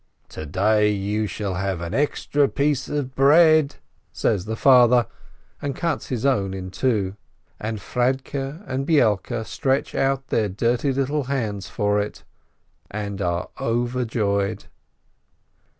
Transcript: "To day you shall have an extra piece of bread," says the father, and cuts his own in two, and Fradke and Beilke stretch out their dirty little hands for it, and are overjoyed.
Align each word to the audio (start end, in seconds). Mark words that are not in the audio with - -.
"To 0.29 0.47
day 0.47 0.89
you 0.89 1.27
shall 1.27 1.53
have 1.53 1.79
an 1.79 1.93
extra 1.93 2.47
piece 2.49 2.89
of 2.89 3.13
bread," 3.13 3.75
says 4.11 4.45
the 4.45 4.55
father, 4.55 5.05
and 5.61 5.75
cuts 5.75 6.07
his 6.07 6.25
own 6.25 6.55
in 6.55 6.71
two, 6.71 7.15
and 7.59 7.79
Fradke 7.79 8.63
and 8.65 8.87
Beilke 8.87 9.45
stretch 9.45 9.93
out 9.93 10.29
their 10.29 10.49
dirty 10.49 10.91
little 10.91 11.25
hands 11.25 11.69
for 11.69 12.01
it, 12.01 12.23
and 12.89 13.21
are 13.21 13.49
overjoyed. 13.59 14.63